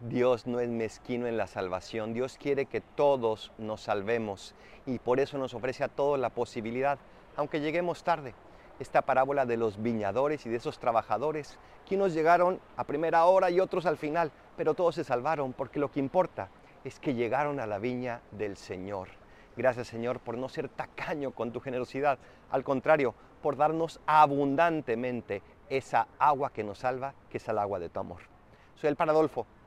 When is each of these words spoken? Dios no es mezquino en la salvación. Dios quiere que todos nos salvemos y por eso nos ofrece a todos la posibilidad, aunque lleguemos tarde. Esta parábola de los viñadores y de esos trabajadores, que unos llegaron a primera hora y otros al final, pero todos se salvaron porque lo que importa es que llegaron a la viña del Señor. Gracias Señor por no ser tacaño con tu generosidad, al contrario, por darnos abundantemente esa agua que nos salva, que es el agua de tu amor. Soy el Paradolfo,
Dios 0.00 0.46
no 0.46 0.60
es 0.60 0.68
mezquino 0.68 1.26
en 1.26 1.38
la 1.38 1.46
salvación. 1.46 2.12
Dios 2.12 2.36
quiere 2.38 2.66
que 2.66 2.82
todos 2.82 3.52
nos 3.56 3.80
salvemos 3.80 4.54
y 4.84 4.98
por 4.98 5.20
eso 5.20 5.38
nos 5.38 5.54
ofrece 5.54 5.84
a 5.84 5.88
todos 5.88 6.18
la 6.18 6.28
posibilidad, 6.28 6.98
aunque 7.34 7.60
lleguemos 7.60 8.04
tarde. 8.04 8.34
Esta 8.78 9.00
parábola 9.00 9.46
de 9.46 9.56
los 9.56 9.82
viñadores 9.82 10.44
y 10.44 10.50
de 10.50 10.56
esos 10.56 10.78
trabajadores, 10.78 11.58
que 11.86 11.96
unos 11.96 12.12
llegaron 12.12 12.60
a 12.76 12.84
primera 12.84 13.24
hora 13.24 13.48
y 13.48 13.58
otros 13.58 13.86
al 13.86 13.96
final, 13.96 14.32
pero 14.54 14.74
todos 14.74 14.96
se 14.96 15.04
salvaron 15.04 15.54
porque 15.54 15.78
lo 15.78 15.90
que 15.90 16.00
importa 16.00 16.50
es 16.84 17.00
que 17.00 17.14
llegaron 17.14 17.58
a 17.58 17.66
la 17.66 17.78
viña 17.78 18.20
del 18.32 18.58
Señor. 18.58 19.08
Gracias 19.56 19.86
Señor 19.88 20.20
por 20.20 20.36
no 20.36 20.50
ser 20.50 20.68
tacaño 20.68 21.30
con 21.30 21.52
tu 21.52 21.60
generosidad, 21.60 22.18
al 22.50 22.64
contrario, 22.64 23.14
por 23.40 23.56
darnos 23.56 23.98
abundantemente 24.04 25.40
esa 25.70 26.06
agua 26.18 26.52
que 26.52 26.64
nos 26.64 26.80
salva, 26.80 27.14
que 27.30 27.38
es 27.38 27.48
el 27.48 27.56
agua 27.56 27.78
de 27.78 27.88
tu 27.88 27.98
amor. 27.98 28.20
Soy 28.74 28.90
el 28.90 28.96
Paradolfo, 28.96 29.46